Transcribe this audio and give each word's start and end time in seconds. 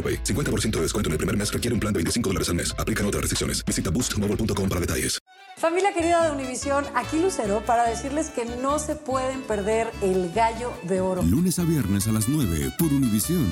AroPay. 0.00 0.24
50% 0.24 0.70
de 0.76 0.82
descuento 0.82 1.08
en 1.08 1.12
el 1.12 1.18
primer 1.18 1.36
mes 1.36 1.52
requiere 1.52 1.74
un 1.74 1.80
plan 1.80 1.92
de 1.92 1.98
25 1.98 2.30
dólares 2.30 2.48
al 2.48 2.54
mes. 2.54 2.74
Aplican 2.78 3.04
otras 3.04 3.20
restricciones. 3.20 3.62
Visita 3.66 3.90
boostmobile.com 3.90 4.68
para 4.68 4.80
detalles. 4.80 5.18
Familia 5.60 5.92
querida 5.92 6.24
de 6.24 6.30
Univisión, 6.30 6.86
aquí 6.94 7.20
Lucero 7.20 7.62
para 7.66 7.84
decirles 7.84 8.30
que 8.30 8.46
no 8.46 8.78
se 8.78 8.96
pueden 8.96 9.42
perder 9.42 9.90
el 10.00 10.32
gallo 10.32 10.72
de 10.84 11.02
oro. 11.02 11.22
Lunes 11.22 11.58
a 11.58 11.64
viernes 11.64 12.08
a 12.08 12.12
las 12.12 12.30
9 12.30 12.72
por 12.78 12.88
Univisión. 12.88 13.46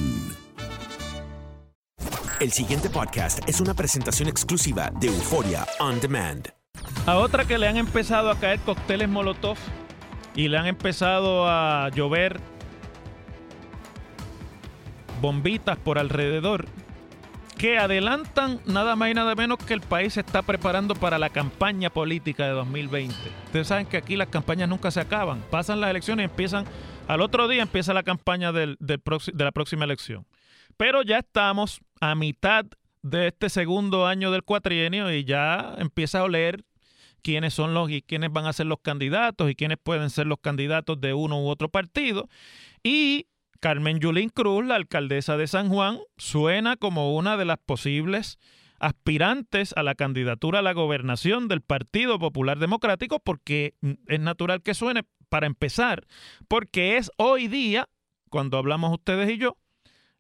El 2.41 2.53
siguiente 2.53 2.89
podcast 2.89 3.41
es 3.47 3.61
una 3.61 3.75
presentación 3.75 4.29
exclusiva 4.29 4.91
de 4.99 5.09
Euforia 5.09 5.67
On 5.81 6.01
Demand. 6.01 6.49
A 7.05 7.17
otra 7.17 7.45
que 7.45 7.59
le 7.59 7.69
han 7.69 7.77
empezado 7.77 8.31
a 8.31 8.39
caer 8.39 8.61
cócteles 8.61 9.09
Molotov 9.09 9.59
y 10.35 10.49
le 10.49 10.57
han 10.57 10.67
empezado 10.67 11.47
a 11.47 11.91
llover 11.91 12.41
bombitas 15.21 15.77
por 15.79 15.99
alrededor 15.99 16.67
que 17.59 17.77
adelantan 17.77 18.61
nada 18.67 18.95
más 18.95 19.11
y 19.11 19.15
nada 19.15 19.35
menos 19.35 19.59
que 19.59 19.75
el 19.75 19.81
país 19.81 20.15
se 20.15 20.21
está 20.21 20.43
preparando 20.43 20.95
para 20.95 21.19
la 21.19 21.29
campaña 21.29 21.91
política 21.91 22.47
de 22.47 22.53
2020. 22.53 23.15
Ustedes 23.47 23.67
saben 23.67 23.87
que 23.87 23.97
aquí 23.97 24.15
las 24.15 24.29
campañas 24.29 24.69
nunca 24.69 24.93
se 24.93 25.01
acaban. 25.01 25.43
Pasan 25.51 25.81
las 25.81 25.91
elecciones 25.91 26.23
y 26.23 26.31
empiezan, 26.31 26.65
al 27.09 27.21
otro 27.21 27.49
día 27.49 27.63
empieza 27.63 27.93
la 27.93 28.05
campaña 28.05 28.53
del, 28.53 28.77
de 28.79 29.01
la 29.45 29.51
próxima 29.51 29.85
elección. 29.85 30.25
Pero 30.77 31.03
ya 31.03 31.19
estamos 31.19 31.81
a 32.01 32.15
mitad 32.15 32.65
de 33.03 33.27
este 33.27 33.49
segundo 33.49 34.07
año 34.07 34.31
del 34.31 34.45
cuatrienio 34.45 35.13
y 35.13 35.25
ya 35.25 35.75
empieza 35.79 36.21
a 36.21 36.25
oler 36.25 36.65
quiénes 37.23 37.55
son 37.55 37.75
los 37.75 37.91
y 37.91 38.03
quiénes 38.03 38.33
van 38.33 38.47
a 38.47 38.53
ser 38.53 38.67
los 38.67 38.79
candidatos 38.81 39.51
y 39.51 39.57
quiénes 39.57 39.79
pueden 39.83 40.11
ser 40.11 40.29
los 40.29 40.39
candidatos 40.39 41.01
de 41.01 41.13
uno 41.13 41.43
u 41.43 41.49
otro 41.49 41.69
partido. 41.69 42.29
Y 42.85 43.27
Carmen 43.61 43.99
Yulín 43.99 44.29
Cruz, 44.29 44.65
la 44.65 44.77
alcaldesa 44.77 45.37
de 45.37 45.49
San 45.49 45.69
Juan, 45.69 45.99
suena 46.17 46.77
como 46.77 47.17
una 47.17 47.37
de 47.37 47.45
las 47.45 47.59
posibles 47.59 48.39
aspirantes 48.79 49.75
a 49.77 49.83
la 49.83 49.97
candidatura 49.97 50.61
a 50.61 50.63
la 50.63 50.73
gobernación 50.73 51.49
del 51.49 51.63
Partido 51.63 52.21
Popular 52.21 52.61
Democrático 52.61 53.19
porque 53.19 53.75
es 54.07 54.21
natural 54.21 54.63
que 54.63 54.75
suene 54.75 55.03
para 55.29 55.47
empezar, 55.47 56.07
porque 56.47 56.97
es 56.97 57.11
hoy 57.17 57.49
día, 57.49 57.89
cuando 58.31 58.57
hablamos 58.57 58.93
ustedes 58.93 59.29
y 59.31 59.39
yo, 59.39 59.57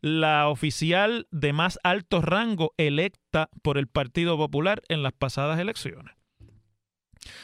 la 0.00 0.48
oficial 0.48 1.28
de 1.30 1.52
más 1.52 1.78
alto 1.84 2.20
rango 2.20 2.72
electa 2.76 3.50
por 3.62 3.78
el 3.78 3.86
Partido 3.86 4.36
Popular 4.36 4.82
en 4.88 5.02
las 5.02 5.12
pasadas 5.12 5.60
elecciones. 5.60 6.17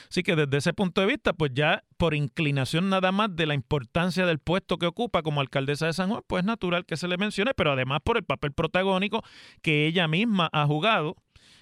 Así 0.09 0.23
que 0.23 0.37
desde 0.37 0.57
ese 0.57 0.73
punto 0.73 1.01
de 1.01 1.07
vista, 1.07 1.33
pues 1.33 1.53
ya 1.55 1.85
por 1.97 2.15
inclinación 2.15 2.89
nada 2.89 3.13
más 3.13 3.35
de 3.35 3.47
la 3.47 3.55
importancia 3.55 4.27
del 4.27 4.39
puesto 4.39 4.79
que 4.79 4.87
ocupa 4.87 5.23
como 5.23 5.41
alcaldesa 5.41 5.87
de 5.87 5.93
San 5.93 6.11
Juan, 6.11 6.23
pues 6.27 6.43
es 6.43 6.47
natural 6.47 6.87
que 6.87 6.97
se 6.97 7.09
le 7.09 7.17
mencione, 7.17 7.53
pero 7.55 7.73
además 7.73 8.01
por 8.05 8.17
el 8.17 8.25
papel 8.25 8.53
protagónico 8.53 9.23
que 9.63 9.87
ella 9.87 10.09
misma 10.09 10.49
ha 10.53 10.67
jugado 10.67 11.17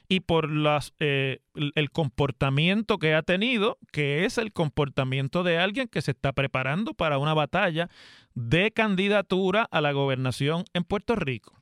y 0.08 0.20
por 0.20 0.50
las, 0.50 0.92
eh, 1.00 1.40
el 1.54 1.90
comportamiento 1.90 2.98
que 2.98 3.14
ha 3.14 3.22
tenido, 3.22 3.78
que 3.92 4.24
es 4.24 4.36
el 4.36 4.52
comportamiento 4.52 5.42
de 5.42 5.58
alguien 5.58 5.88
que 5.88 6.02
se 6.02 6.10
está 6.10 6.32
preparando 6.32 6.92
para 6.92 7.18
una 7.18 7.34
batalla 7.34 7.88
de 8.34 8.72
candidatura 8.72 9.66
a 9.70 9.80
la 9.80 9.92
gobernación 9.92 10.64
en 10.74 10.84
Puerto 10.84 11.16
Rico. 11.16 11.61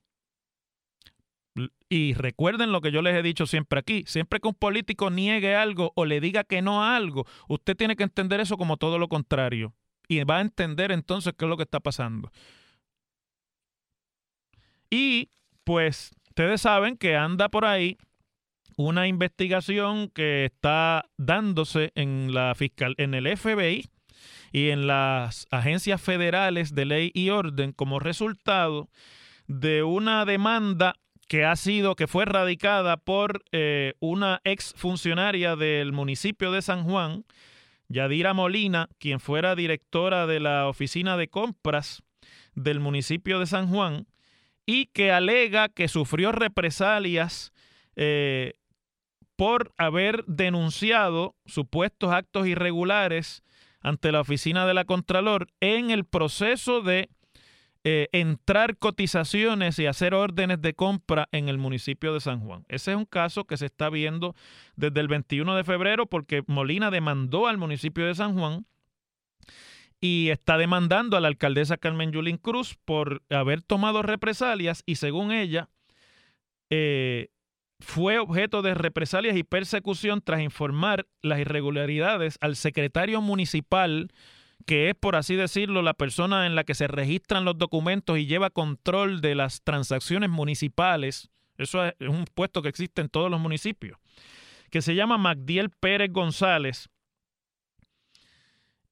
Y 1.89 2.15
recuerden 2.15 2.73
lo 2.73 2.81
que 2.81 2.93
yo 2.93 3.03
les 3.03 3.17
he 3.17 3.23
dicho 3.23 3.47
siempre 3.47 3.81
aquí, 3.81 4.05
siempre 4.07 4.41
que 4.41 4.49
un 4.49 4.55
político 4.55 5.11
niegue 5.11 5.57
algo 5.57 5.93
o 5.97 6.05
le 6.05 6.21
diga 6.21 6.45
que 6.45 6.63
no 6.63 6.85
a 6.85 6.97
algo, 6.97 7.27
usted 7.49 7.77
tiene 7.77 7.97
que 7.97 8.05
entender 8.05 8.41
eso 8.41 8.57
como 8.57 8.77
todo 8.77 8.99
lo 8.99 9.09
contrario. 9.09 9.75
Y 10.07 10.23
va 10.25 10.39
a 10.39 10.41
entender 10.41 10.93
entonces 10.93 11.35
qué 11.37 11.45
es 11.45 11.49
lo 11.49 11.57
que 11.57 11.65
está 11.65 11.81
pasando. 11.81 12.31
Y 14.91 15.31
pues 15.65 16.11
ustedes 16.29 16.63
saben 16.63 16.97
que 16.97 17.17
anda 17.17 17.49
por 17.49 17.65
ahí 17.65 17.97
una 18.77 19.07
investigación 19.07 20.09
que 20.09 20.47
está 20.47 21.05
dándose 21.17 21.93
en 21.95 22.33
la 22.33 22.55
fiscal 22.55 22.95
en 22.99 23.15
el 23.15 23.37
FBI 23.37 23.89
y 24.53 24.71
en 24.71 24.87
las 24.87 25.47
agencias 25.51 26.01
federales 26.01 26.75
de 26.75 26.85
ley 26.85 27.11
y 27.15 27.31
orden 27.31 27.73
como 27.73 27.99
resultado 27.99 28.89
de 29.47 29.83
una 29.83 30.25
demanda 30.25 30.95
que 31.31 31.45
ha 31.45 31.55
sido, 31.55 31.95
que 31.95 32.09
fue 32.09 32.25
radicada 32.25 32.97
por 32.97 33.45
eh, 33.53 33.95
una 34.01 34.41
ex 34.43 34.75
funcionaria 34.77 35.55
del 35.55 35.93
municipio 35.93 36.51
de 36.51 36.61
San 36.61 36.83
Juan, 36.83 37.25
Yadira 37.89 38.35
Molina, 38.35 38.89
quien 38.99 39.21
fuera 39.21 39.55
directora 39.55 40.27
de 40.27 40.41
la 40.41 40.67
oficina 40.67 41.17
de 41.17 41.29
compras 41.29 42.03
del 42.57 42.81
municipio 42.81 43.39
de 43.39 43.47
San 43.47 43.69
Juan, 43.69 44.09
y 44.67 44.87
que 44.87 45.13
alega 45.13 45.69
que 45.69 45.87
sufrió 45.87 46.33
represalias 46.33 47.53
eh, 47.95 48.55
por 49.37 49.73
haber 49.79 50.25
denunciado 50.25 51.37
supuestos 51.47 52.13
actos 52.13 52.49
irregulares 52.49 53.45
ante 53.83 54.11
la 54.11 54.23
oficina 54.23 54.67
de 54.67 54.75
la 54.75 54.85
Contralor 54.85 55.47
en 55.61 55.93
el 55.93 56.05
proceso 56.05 56.81
de 56.81 57.09
eh, 57.83 58.09
entrar 58.13 58.77
cotizaciones 58.77 59.79
y 59.79 59.87
hacer 59.87 60.13
órdenes 60.13 60.61
de 60.61 60.75
compra 60.75 61.29
en 61.33 61.49
el 61.49 61.57
municipio 61.57 62.13
de 62.13 62.21
San 62.21 62.41
Juan. 62.41 62.65
Ese 62.69 62.91
es 62.91 62.97
un 62.97 63.07
caso 63.07 63.45
que 63.45 63.57
se 63.57 63.67
está 63.67 63.89
viendo 63.89 64.35
desde 64.77 65.01
el 65.01 65.09
21 65.09 65.57
de 65.57 65.65
febrero 65.65 66.05
porque 66.07 66.43
Molina 66.47 66.91
demandó 66.91 67.47
al 67.47 67.57
municipio 67.57 68.05
de 68.07 68.15
San 68.15 68.39
Juan 68.39 68.67
y 69.99 70.29
está 70.29 70.59
demandando 70.59 71.17
a 71.17 71.21
la 71.21 71.29
alcaldesa 71.29 71.79
Carmen 71.79 72.13
Yulín 72.13 72.37
Cruz 72.37 72.77
por 72.85 73.23
haber 73.31 73.63
tomado 73.63 74.03
represalias 74.03 74.83
y 74.85 74.97
según 74.97 75.33
ella 75.33 75.71
eh, 76.69 77.29
fue 77.81 78.19
objeto 78.19 78.61
de 78.61 78.75
represalias 78.75 79.37
y 79.37 79.43
persecución 79.43 80.21
tras 80.21 80.43
informar 80.43 81.07
las 81.23 81.39
irregularidades 81.39 82.37
al 82.43 82.57
secretario 82.57 83.23
municipal 83.23 84.11
que 84.67 84.91
es, 84.91 84.95
por 84.95 85.17
así 85.17 85.37
decirlo, 85.37 85.83
la 85.83 85.95
persona 85.95 86.47
en 86.47 86.55
la 86.55 86.65
que 86.65 86.75
se 86.75 86.87
registran 86.87 87.45
los 87.45 87.59
documentos 87.59 88.19
y 88.19 88.27
lleva 88.27 88.51
control 88.51 89.21
de 89.21 89.35
las 89.35 89.63
transacciones 89.63 90.31
municipales. 90.31 91.31
Eso 91.57 91.85
es 91.85 91.95
un 92.01 92.25
puesto 92.25 92.63
que 92.63 92.69
existe 92.69 93.01
en 93.01 93.09
todos 93.09 93.31
los 93.31 93.41
municipios, 93.41 93.99
que 94.71 94.83
se 94.83 94.95
llama 94.95 95.19
Magdiel 95.19 95.71
Pérez 95.71 96.13
González. 96.13 96.89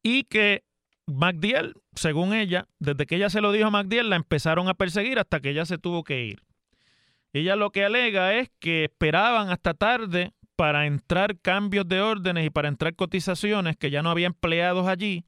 Y 0.03 0.25
que 0.25 0.65
Magdiel, 1.07 1.75
según 1.95 2.35
ella, 2.35 2.67
desde 2.79 3.07
que 3.07 3.17
ella 3.17 3.31
se 3.31 3.41
lo 3.41 3.53
dijo 3.53 3.69
a 3.69 3.71
Magdiel, 3.71 4.11
la 4.11 4.17
empezaron 4.17 4.69
a 4.69 4.75
perseguir 4.75 5.19
hasta 5.19 5.41
que 5.41 5.51
ella 5.51 5.65
se 5.65 5.79
tuvo 5.79 6.05
que 6.05 6.25
ir. 6.25 6.43
Ella 7.33 7.57
lo 7.57 7.71
que 7.71 7.85
alega 7.85 8.35
es 8.35 8.51
que 8.59 8.85
esperaban 8.85 9.51
hasta 9.51 9.75
tarde 9.75 10.33
para 10.59 10.87
entrar 10.87 11.39
cambios 11.39 11.87
de 11.87 12.01
órdenes 12.01 12.45
y 12.45 12.51
para 12.51 12.67
entrar 12.67 12.97
cotizaciones 12.97 13.77
que 13.77 13.93
ya 13.93 14.03
no 14.03 14.11
había 14.11 14.27
empleados 14.27 14.89
allí 14.89 15.25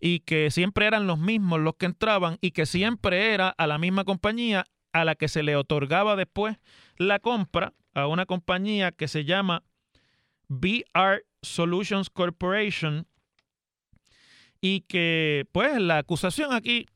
y 0.00 0.20
que 0.20 0.52
siempre 0.52 0.86
eran 0.86 1.08
los 1.08 1.18
mismos 1.18 1.58
los 1.58 1.74
que 1.74 1.86
entraban 1.86 2.38
y 2.40 2.52
que 2.52 2.64
siempre 2.64 3.34
era 3.34 3.48
a 3.48 3.66
la 3.66 3.76
misma 3.78 4.04
compañía 4.04 4.66
a 4.92 5.04
la 5.04 5.16
que 5.16 5.26
se 5.26 5.42
le 5.42 5.56
otorgaba 5.56 6.14
después 6.14 6.58
la 6.96 7.18
compra 7.18 7.74
a 7.92 8.06
una 8.06 8.24
compañía 8.24 8.92
que 8.92 9.08
se 9.08 9.24
llama 9.24 9.64
BR 10.46 11.24
Solutions 11.42 12.08
Corporation 12.08 13.08
y 14.60 14.82
que 14.82 15.48
pues 15.50 15.76
la 15.80 15.98
acusación 15.98 16.52
aquí 16.52 16.86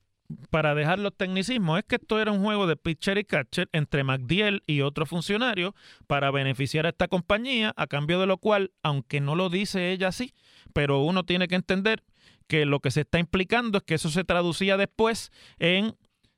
para 0.50 0.74
dejar 0.74 0.98
los 0.98 1.16
tecnicismos, 1.16 1.78
es 1.78 1.84
que 1.84 1.96
esto 1.96 2.20
era 2.20 2.32
un 2.32 2.42
juego 2.42 2.66
de 2.66 2.76
pitcher 2.76 3.18
y 3.18 3.24
catcher 3.24 3.68
entre 3.72 4.04
McDiel 4.04 4.62
y 4.66 4.80
otro 4.80 5.06
funcionario 5.06 5.74
para 6.06 6.30
beneficiar 6.30 6.86
a 6.86 6.90
esta 6.90 7.08
compañía, 7.08 7.72
a 7.76 7.86
cambio 7.86 8.20
de 8.20 8.26
lo 8.26 8.38
cual, 8.38 8.72
aunque 8.82 9.20
no 9.20 9.34
lo 9.34 9.48
dice 9.48 9.92
ella 9.92 10.08
así, 10.08 10.34
pero 10.72 11.00
uno 11.02 11.24
tiene 11.24 11.48
que 11.48 11.54
entender 11.54 12.02
que 12.48 12.66
lo 12.66 12.80
que 12.80 12.90
se 12.90 13.02
está 13.02 13.18
implicando 13.18 13.78
es 13.78 13.84
que 13.84 13.94
eso 13.94 14.10
se 14.10 14.24
traducía 14.24 14.76
después 14.76 15.30
en 15.58 15.96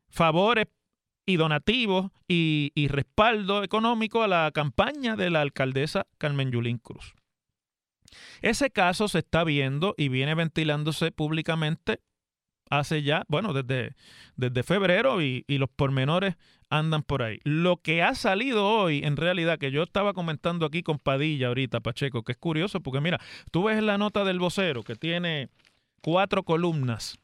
favores 0.08 0.66
y 1.26 1.36
donativos 1.36 2.10
y, 2.28 2.72
y 2.74 2.88
respaldo 2.88 3.62
económico 3.62 4.22
a 4.22 4.28
la 4.28 4.50
campaña 4.52 5.16
de 5.16 5.30
la 5.30 5.40
alcaldesa 5.40 6.06
Carmen 6.18 6.50
Yulín 6.50 6.78
Cruz. 6.78 7.14
Ese 8.42 8.70
caso 8.70 9.08
se 9.08 9.20
está 9.20 9.42
viendo 9.44 9.94
y 9.96 10.08
viene 10.08 10.34
ventilándose 10.34 11.10
públicamente 11.10 12.00
hace 12.70 13.02
ya, 13.02 13.24
bueno, 13.28 13.52
desde, 13.52 13.94
desde 14.36 14.62
febrero 14.62 15.22
y, 15.22 15.44
y, 15.46 15.58
los 15.58 15.70
pormenores 15.70 16.36
andan 16.70 17.02
por 17.02 17.22
ahí. 17.22 17.38
Lo 17.44 17.76
que 17.76 18.02
ha 18.02 18.14
salido 18.14 18.66
hoy, 18.66 19.02
en 19.04 19.16
realidad, 19.16 19.58
que 19.58 19.70
yo 19.70 19.82
estaba 19.82 20.12
comentando 20.12 20.66
aquí 20.66 20.82
con 20.82 20.98
Padilla 20.98 21.48
ahorita, 21.48 21.80
Pacheco, 21.80 22.22
que 22.22 22.32
es 22.32 22.38
curioso, 22.38 22.80
porque 22.80 23.00
mira, 23.00 23.20
tú 23.50 23.64
ves 23.64 23.82
la 23.82 23.98
nota 23.98 24.24
del 24.24 24.38
vocero 24.38 24.82
que 24.82 24.96
tiene 24.96 25.48
cuatro 26.00 26.42
columnas 26.42 27.18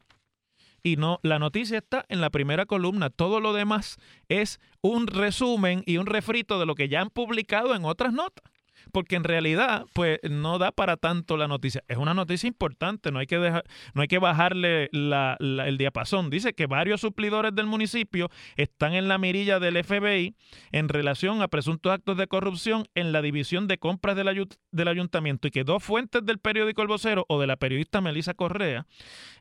y 0.83 0.95
no, 0.95 1.19
la 1.21 1.37
noticia 1.39 1.77
está 1.77 2.05
en 2.09 2.21
la 2.21 2.29
primera 2.29 2.65
columna. 2.65 3.09
Todo 3.09 3.39
lo 3.39 3.53
demás 3.53 3.97
es 4.29 4.59
un 4.81 5.07
resumen 5.07 5.83
y 5.85 5.97
un 5.97 6.07
refrito 6.07 6.59
de 6.59 6.65
lo 6.65 6.75
que 6.75 6.89
ya 6.89 7.01
han 7.01 7.09
publicado 7.09 7.75
en 7.75 7.85
otras 7.85 8.13
notas 8.13 8.50
porque 8.91 9.15
en 9.15 9.23
realidad 9.23 9.85
pues 9.93 10.19
no 10.29 10.57
da 10.57 10.71
para 10.71 10.97
tanto 10.97 11.37
la 11.37 11.47
noticia. 11.47 11.83
Es 11.87 11.97
una 11.97 12.13
noticia 12.13 12.47
importante, 12.47 13.11
no 13.11 13.19
hay 13.19 13.27
que, 13.27 13.37
dejar, 13.37 13.63
no 13.93 14.01
hay 14.01 14.07
que 14.07 14.19
bajarle 14.19 14.89
la, 14.91 15.37
el 15.39 15.77
diapasón. 15.77 16.29
Dice 16.29 16.53
que 16.53 16.65
varios 16.65 17.01
suplidores 17.01 17.53
del 17.55 17.65
municipio 17.65 18.29
están 18.55 18.93
en 18.93 19.07
la 19.07 19.17
mirilla 19.17 19.59
del 19.59 19.83
FBI 19.83 20.35
en 20.71 20.89
relación 20.89 21.41
a 21.41 21.47
presuntos 21.47 21.91
actos 21.91 22.17
de 22.17 22.27
corrupción 22.27 22.87
en 22.95 23.11
la 23.11 23.21
división 23.21 23.67
de 23.67 23.77
compras 23.77 24.15
del, 24.15 24.87
ayuntamiento 24.87 25.47
y 25.47 25.51
que 25.51 25.63
dos 25.63 25.83
fuentes 25.83 26.25
del 26.25 26.39
periódico 26.39 26.81
El 26.81 26.87
Vocero 26.87 27.25
o 27.27 27.39
de 27.39 27.47
la 27.47 27.57
periodista 27.57 28.01
Melissa 28.01 28.33
Correa 28.33 28.85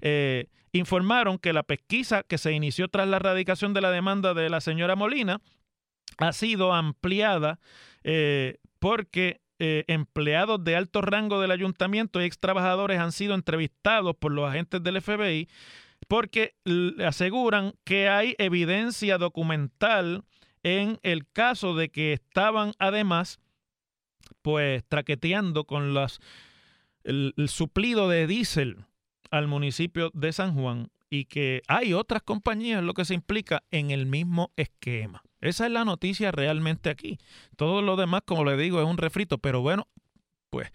eh, 0.00 0.46
informaron 0.72 1.38
que 1.38 1.52
la 1.52 1.62
pesquisa 1.62 2.22
que 2.22 2.38
se 2.38 2.52
inició 2.52 2.88
tras 2.88 3.08
la 3.08 3.16
erradicación 3.16 3.74
de 3.74 3.80
la 3.80 3.90
demanda 3.90 4.34
de 4.34 4.48
la 4.48 4.60
señora 4.60 4.96
Molina 4.96 5.40
ha 6.18 6.32
sido 6.32 6.72
ampliada 6.72 7.58
eh, 8.04 8.58
porque 8.80 9.40
eh, 9.60 9.84
empleados 9.86 10.64
de 10.64 10.74
alto 10.74 11.02
rango 11.02 11.40
del 11.40 11.50
ayuntamiento 11.50 12.20
y 12.20 12.24
ex 12.24 12.40
trabajadores 12.40 12.98
han 12.98 13.12
sido 13.12 13.34
entrevistados 13.34 14.16
por 14.16 14.32
los 14.32 14.48
agentes 14.48 14.82
del 14.82 15.00
FBI 15.00 15.48
porque 16.08 16.56
aseguran 17.06 17.74
que 17.84 18.08
hay 18.08 18.34
evidencia 18.38 19.18
documental 19.18 20.24
en 20.62 20.98
el 21.02 21.28
caso 21.28 21.74
de 21.76 21.90
que 21.90 22.14
estaban 22.14 22.72
además 22.78 23.38
pues 24.42 24.82
traqueteando 24.88 25.64
con 25.64 25.94
las, 25.94 26.20
el, 27.04 27.34
el 27.36 27.48
suplido 27.48 28.08
de 28.08 28.26
diésel 28.26 28.86
al 29.30 29.46
municipio 29.46 30.10
de 30.14 30.32
San 30.32 30.54
Juan 30.54 30.90
y 31.10 31.24
que 31.26 31.62
hay 31.68 31.92
otras 31.92 32.22
compañías, 32.22 32.82
lo 32.82 32.94
que 32.94 33.04
se 33.04 33.14
implica, 33.14 33.62
en 33.70 33.90
el 33.90 34.06
mismo 34.06 34.52
esquema. 34.56 35.22
Esa 35.40 35.66
es 35.66 35.72
la 35.72 35.84
noticia 35.84 36.32
realmente 36.32 36.90
aquí. 36.90 37.18
Todo 37.56 37.82
lo 37.82 37.96
demás, 37.96 38.22
como 38.26 38.44
le 38.44 38.56
digo, 38.56 38.80
es 38.80 38.86
un 38.86 38.98
refrito, 38.98 39.38
pero 39.38 39.60
bueno, 39.62 39.88
pues 40.50 40.70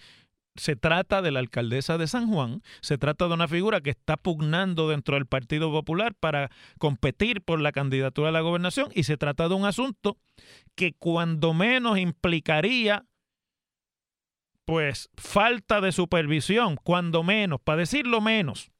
se 0.55 0.75
trata 0.75 1.21
de 1.21 1.31
la 1.31 1.39
alcaldesa 1.39 1.97
de 1.97 2.07
San 2.07 2.27
Juan, 2.27 2.61
se 2.81 2.97
trata 2.97 3.27
de 3.27 3.33
una 3.33 3.47
figura 3.47 3.81
que 3.81 3.89
está 3.89 4.15
pugnando 4.15 4.87
dentro 4.87 5.15
del 5.15 5.25
Partido 5.25 5.71
Popular 5.71 6.15
para 6.15 6.49
competir 6.79 7.41
por 7.41 7.59
la 7.59 7.71
candidatura 7.71 8.29
a 8.29 8.31
la 8.31 8.41
gobernación 8.41 8.89
y 8.93 9.03
se 9.03 9.17
trata 9.17 9.49
de 9.49 9.55
un 9.55 9.65
asunto 9.65 10.17
que 10.75 10.93
cuando 10.93 11.53
menos 11.53 11.97
implicaría 11.97 13.05
pues 14.63 15.09
falta 15.15 15.79
de 15.79 15.91
supervisión, 15.91 16.77
cuando 16.81 17.21
menos, 17.21 17.61
para 17.61 17.79
decirlo 17.79 18.19
menos, 18.19 18.71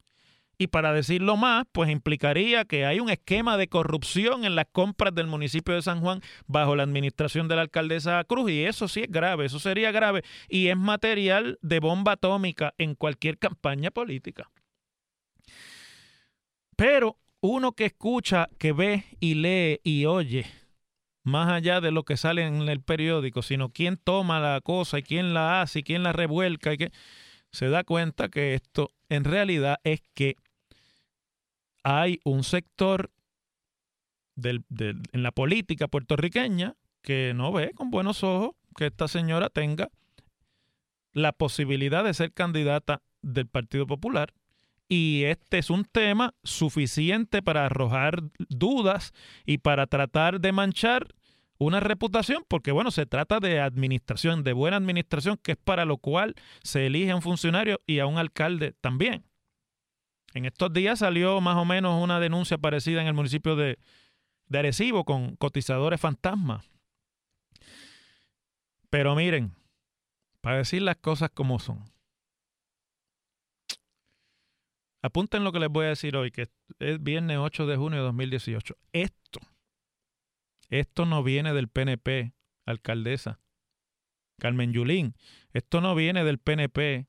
y 0.58 0.68
para 0.68 0.94
decirlo 0.94 1.38
más, 1.38 1.66
pues 1.72 1.90
implicaría 1.90 2.66
que 2.66 2.86
hay 2.86 3.00
un 3.00 3.10
esquema 3.10 3.58
de 3.58 3.68
corrupción 3.68 4.46
en 4.46 4.56
las 4.56 4.68
compras 4.72 5.14
del 5.14 5.28
municipio 5.28 5.74
de 5.74 5.82
San 5.82 6.02
Juan 6.02 6.22
bajo 6.48 6.76
la 6.76 6.84
administración 6.84 7.48
de 7.48 7.56
la 7.56 7.64
alcaldesa 7.64 8.24
Cruz. 8.24 8.52
Y 8.52 8.64
eso 8.64 8.88
sí 8.88 9.02
es 9.02 9.12
grave, 9.12 9.46
eso 9.46 9.60
sería 9.60 9.92
grave. 9.92 10.24
Y 10.50 10.68
es 10.68 10.78
material 10.78 11.60
de 11.62 11.80
bomba 11.80 12.14
atómica 12.14 12.74
en 12.78 12.96
cualquier 12.96 13.38
campaña 13.40 13.92
política. 13.92 14.50
Pero 16.76 17.18
uno 17.42 17.74
que 17.74 17.86
escucha, 17.86 18.50
que 18.58 18.74
ve 18.74 19.06
y 19.20 19.36
lee 19.36 19.80
y 19.84 20.06
oye, 20.06 20.46
más 21.24 21.52
allá 21.52 21.82
de 21.82 21.92
lo 21.92 22.04
que 22.04 22.18
sale 22.18 22.46
en 22.46 22.68
el 22.68 22.82
periódico, 22.82 23.42
sino 23.42 23.70
quién 23.70 23.98
toma 23.98 24.40
la 24.40 24.62
cosa 24.62 25.00
y 25.00 25.04
quién 25.04 25.34
la 25.34 25.62
hace 25.62 25.80
y 25.80 25.84
quién 25.84 26.04
la 26.04 26.14
revuelca 26.14 26.74
y 26.74 26.78
que 26.78 26.92
se 27.52 27.70
da 27.70 27.84
cuenta 27.84 28.30
que 28.30 28.54
esto 28.54 28.92
en 29.10 29.24
realidad 29.24 29.80
es 29.84 30.02
que 30.14 30.36
hay 31.86 32.20
un 32.24 32.44
sector 32.44 33.12
en 34.44 35.24
la 35.24 35.32
política 35.32 35.88
puertorriqueña 35.88 36.76
que 37.04 37.34
no 37.36 37.54
ve 37.54 37.72
con 37.76 37.92
buenos 37.92 38.24
ojos 38.24 38.56
que 38.76 38.88
esta 38.88 39.08
señora 39.08 39.50
tenga 39.50 39.90
la 41.14 41.32
posibilidad 41.32 42.04
de 42.04 42.16
ser 42.16 42.34
candidata 42.34 43.04
del 43.22 43.48
Partido 43.48 43.86
Popular. 43.86 44.34
Y 44.90 45.24
este 45.26 45.60
es 45.60 45.70
un 45.70 45.86
tema 45.86 46.34
suficiente 46.44 47.44
para 47.44 47.68
arrojar 47.68 48.24
dudas 48.50 49.14
y 49.46 49.60
para 49.60 49.86
tratar 49.86 50.42
de 50.42 50.52
manchar 50.52 51.08
una 51.60 51.80
reputación, 51.80 52.44
porque 52.48 52.72
bueno, 52.72 52.90
se 52.90 53.06
trata 53.06 53.40
de 53.40 53.62
administración, 53.62 54.44
de 54.44 54.54
buena 54.54 54.78
administración, 54.78 55.38
que 55.42 55.54
es 55.54 55.58
para 55.58 55.86
lo 55.86 55.98
cual 55.98 56.34
se 56.64 56.88
elige 56.88 57.12
a 57.12 57.16
un 57.16 57.22
funcionario 57.22 57.80
y 57.86 58.00
a 58.00 58.08
un 58.08 58.18
alcalde 58.18 58.74
también. 58.82 59.24
En 60.36 60.44
estos 60.44 60.74
días 60.74 61.00
salió 61.00 61.40
más 61.40 61.56
o 61.56 61.64
menos 61.64 62.04
una 62.04 62.20
denuncia 62.20 62.58
parecida 62.58 63.02
en 63.02 63.08
el 63.08 63.14
municipio 63.14 63.56
de, 63.56 63.80
Arecibo 64.54 65.06
con 65.06 65.38
cotizadores 65.38 66.00
fantasmas. 66.00 66.70
Pero 68.90 69.16
miren, 69.16 69.56
para 70.42 70.58
decir 70.58 70.82
las 70.82 70.98
cosas 70.98 71.30
como 71.34 71.58
son. 71.58 71.86
Apunten 75.02 75.46
lo 75.46 75.54
que 75.54 75.60
les 75.60 75.70
voy 75.70 75.86
a 75.86 75.90
decir 75.90 76.18
hoy, 76.18 76.32
que 76.32 76.50
es 76.80 77.02
viernes 77.02 77.38
8 77.38 77.66
de 77.66 77.78
junio 77.78 78.00
de 78.00 78.06
2018. 78.06 78.76
Esto, 78.92 79.40
esto 80.70 81.06
no 81.06 81.24
viene 81.24 81.54
del 81.54 81.70
PNP, 81.70 82.34
alcaldesa. 82.66 83.40
Carmen 84.38 84.74
Yulín, 84.74 85.16
esto 85.54 85.80
no 85.80 85.96
viene 85.96 86.26
del 86.26 86.40
PNP. 86.40 87.08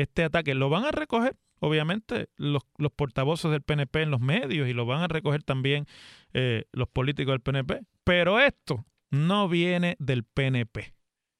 Este 0.00 0.24
ataque 0.24 0.54
lo 0.54 0.68
van 0.68 0.84
a 0.84 0.90
recoger 0.90 1.36
obviamente, 1.60 2.28
los, 2.36 2.62
los, 2.78 2.90
portavoces 2.90 3.50
del 3.50 3.62
PNP 3.62 4.02
en 4.02 4.10
los 4.10 4.20
medios 4.20 4.68
y 4.68 4.72
lo 4.72 4.86
van 4.86 5.02
a 5.02 5.08
recoger 5.08 5.42
también 5.42 5.86
eh, 6.32 6.64
los 6.72 6.88
políticos 6.88 7.32
del 7.32 7.40
PNP. 7.40 7.82
Pero 8.02 8.40
esto 8.40 8.84
no 9.10 9.48
viene 9.48 9.96
del 9.98 10.24
PNP. 10.24 10.94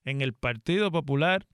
En 0.04 0.20
el 0.20 0.34
Partido 0.34 0.92
Popular 0.92 1.46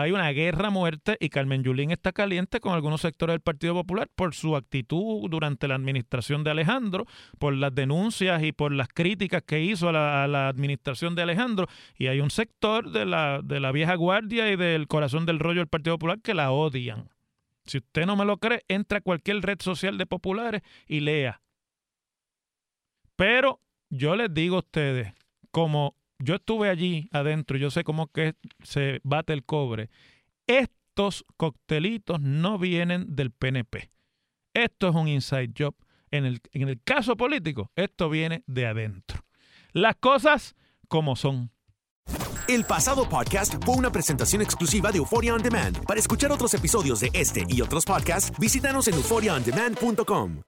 hay 0.00 0.12
una 0.12 0.30
guerra 0.30 0.70
muerte 0.70 1.16
y 1.20 1.28
Carmen 1.28 1.62
Yulín 1.62 1.90
está 1.90 2.12
caliente 2.12 2.60
con 2.60 2.72
algunos 2.72 3.00
sectores 3.00 3.34
del 3.34 3.40
Partido 3.40 3.74
Popular 3.74 4.08
por 4.14 4.34
su 4.34 4.56
actitud 4.56 5.28
durante 5.30 5.68
la 5.68 5.74
administración 5.74 6.44
de 6.44 6.50
Alejandro, 6.50 7.06
por 7.38 7.54
las 7.54 7.74
denuncias 7.74 8.42
y 8.42 8.52
por 8.52 8.72
las 8.72 8.88
críticas 8.88 9.42
que 9.42 9.60
hizo 9.60 9.88
a 9.88 9.92
la, 9.92 10.24
a 10.24 10.28
la 10.28 10.48
administración 10.48 11.14
de 11.14 11.22
Alejandro. 11.22 11.66
Y 11.96 12.06
hay 12.06 12.20
un 12.20 12.30
sector 12.30 12.90
de 12.90 13.06
la, 13.06 13.40
de 13.42 13.60
la 13.60 13.72
vieja 13.72 13.94
guardia 13.94 14.50
y 14.50 14.56
del 14.56 14.88
corazón 14.88 15.26
del 15.26 15.38
rollo 15.38 15.60
del 15.60 15.68
Partido 15.68 15.96
Popular 15.96 16.20
que 16.20 16.34
la 16.34 16.50
odian. 16.50 17.10
Si 17.66 17.78
usted 17.78 18.06
no 18.06 18.16
me 18.16 18.24
lo 18.24 18.38
cree, 18.38 18.64
entra 18.68 18.98
a 18.98 19.02
cualquier 19.02 19.40
red 19.42 19.58
social 19.60 19.98
de 19.98 20.06
populares 20.06 20.62
y 20.86 21.00
lea. 21.00 21.42
Pero 23.16 23.60
yo 23.90 24.16
les 24.16 24.32
digo 24.32 24.56
a 24.56 24.60
ustedes, 24.60 25.12
como 25.50 25.94
yo 26.18 26.36
estuve 26.36 26.68
allí 26.68 27.08
adentro, 27.12 27.56
yo 27.56 27.70
sé 27.70 27.84
cómo 27.84 28.08
que 28.08 28.34
se 28.62 29.00
bate 29.04 29.32
el 29.32 29.44
cobre, 29.44 29.90
estos 30.46 31.24
coctelitos 31.36 32.20
no 32.20 32.58
vienen 32.58 33.14
del 33.14 33.30
PNP. 33.30 33.90
Esto 34.54 34.88
es 34.88 34.94
un 34.94 35.08
inside 35.08 35.52
job. 35.56 35.74
En 36.10 36.24
el, 36.24 36.40
en 36.52 36.68
el 36.68 36.82
caso 36.82 37.16
político, 37.16 37.70
esto 37.76 38.08
viene 38.08 38.42
de 38.46 38.66
adentro. 38.66 39.20
Las 39.72 39.96
cosas 39.96 40.56
como 40.88 41.16
son. 41.16 41.50
El 42.48 42.64
pasado 42.64 43.06
podcast 43.06 43.62
fue 43.62 43.76
una 43.76 43.92
presentación 43.92 44.40
exclusiva 44.40 44.90
de 44.90 44.98
Euphoria 44.98 45.34
On 45.34 45.42
Demand. 45.42 45.84
Para 45.84 46.00
escuchar 46.00 46.32
otros 46.32 46.54
episodios 46.54 47.00
de 47.00 47.10
este 47.12 47.44
y 47.46 47.60
otros 47.60 47.84
podcasts, 47.84 48.32
visítanos 48.38 48.88
en 48.88 48.94
euphoriaondemand.com. 48.94 50.47